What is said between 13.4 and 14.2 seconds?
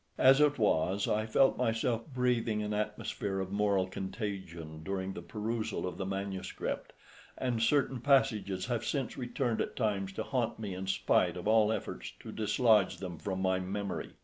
my memory.